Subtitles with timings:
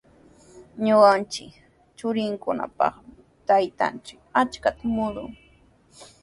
[0.85, 1.53] Ñuqanchik
[1.97, 3.11] churinkunapaqmi
[3.47, 5.31] taytanchik achkata murun.